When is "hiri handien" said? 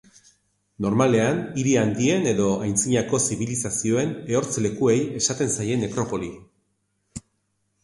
1.63-2.25